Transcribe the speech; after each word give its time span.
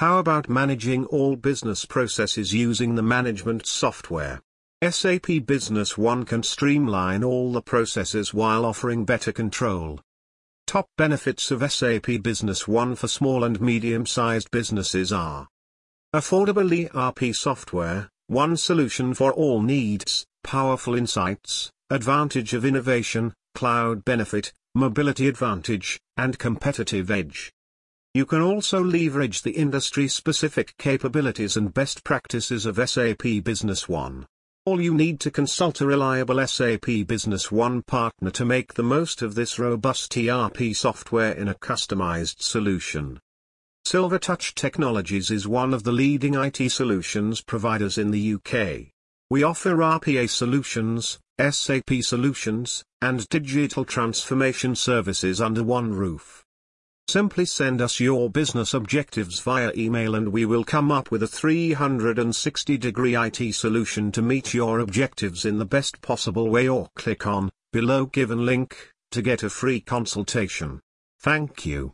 How 0.00 0.18
about 0.18 0.48
managing 0.48 1.06
all 1.06 1.36
business 1.36 1.84
processes 1.84 2.52
using 2.52 2.96
the 2.96 3.02
management 3.02 3.64
software? 3.64 4.40
SAP 4.82 5.46
Business 5.46 5.96
One 5.96 6.24
can 6.24 6.42
streamline 6.42 7.22
all 7.22 7.52
the 7.52 7.62
processes 7.62 8.34
while 8.34 8.66
offering 8.66 9.04
better 9.04 9.30
control. 9.30 10.00
Top 10.66 10.88
benefits 10.98 11.52
of 11.52 11.70
SAP 11.70 12.22
Business 12.22 12.66
One 12.66 12.96
for 12.96 13.06
small 13.06 13.44
and 13.44 13.60
medium-sized 13.60 14.50
businesses 14.50 15.12
are 15.12 15.46
Affordable 16.12 16.90
ERP 16.92 17.32
software, 17.32 18.08
one 18.26 18.56
solution 18.56 19.14
for 19.14 19.32
all 19.32 19.62
needs, 19.62 20.26
powerful 20.42 20.96
insights, 20.96 21.70
advantage 21.88 22.52
of 22.52 22.64
innovation, 22.64 23.32
cloud 23.54 24.04
benefit, 24.04 24.52
mobility 24.74 25.28
advantage, 25.28 26.00
and 26.16 26.36
competitive 26.36 27.12
edge. 27.12 27.52
You 28.14 28.24
can 28.26 28.40
also 28.40 28.80
leverage 28.80 29.42
the 29.42 29.50
industry-specific 29.50 30.76
capabilities 30.78 31.56
and 31.56 31.74
best 31.74 32.04
practices 32.04 32.64
of 32.64 32.76
SAP 32.88 33.42
Business 33.42 33.88
One. 33.88 34.26
All 34.64 34.80
you 34.80 34.94
need 34.94 35.18
to 35.18 35.32
consult 35.32 35.80
a 35.80 35.86
reliable 35.86 36.46
SAP 36.46 37.08
Business 37.08 37.50
One 37.50 37.82
partner 37.82 38.30
to 38.30 38.44
make 38.44 38.74
the 38.74 38.84
most 38.84 39.20
of 39.20 39.34
this 39.34 39.58
robust 39.58 40.16
ERP 40.16 40.76
software 40.76 41.32
in 41.32 41.48
a 41.48 41.56
customized 41.56 42.40
solution. 42.40 43.18
Silvertouch 43.84 44.54
Technologies 44.54 45.32
is 45.32 45.48
one 45.48 45.74
of 45.74 45.82
the 45.82 45.90
leading 45.90 46.34
IT 46.34 46.70
solutions 46.70 47.42
providers 47.42 47.98
in 47.98 48.12
the 48.12 48.34
UK. 48.34 48.92
We 49.28 49.42
offer 49.42 49.74
RPA 49.74 50.30
solutions, 50.30 51.18
SAP 51.40 51.90
solutions, 52.02 52.84
and 53.02 53.28
digital 53.28 53.84
transformation 53.84 54.76
services 54.76 55.40
under 55.40 55.64
one 55.64 55.92
roof. 55.92 56.43
Simply 57.08 57.44
send 57.44 57.82
us 57.82 58.00
your 58.00 58.30
business 58.30 58.72
objectives 58.72 59.38
via 59.40 59.70
email 59.76 60.14
and 60.14 60.32
we 60.32 60.46
will 60.46 60.64
come 60.64 60.90
up 60.90 61.10
with 61.10 61.22
a 61.22 61.28
360 61.28 62.78
degree 62.78 63.14
IT 63.14 63.54
solution 63.54 64.10
to 64.12 64.22
meet 64.22 64.54
your 64.54 64.78
objectives 64.80 65.44
in 65.44 65.58
the 65.58 65.66
best 65.66 66.00
possible 66.00 66.48
way 66.48 66.66
or 66.66 66.88
click 66.96 67.26
on, 67.26 67.50
below 67.72 68.06
given 68.06 68.46
link, 68.46 68.92
to 69.10 69.22
get 69.22 69.42
a 69.42 69.50
free 69.50 69.80
consultation. 69.80 70.80
Thank 71.20 71.66
you. 71.66 71.92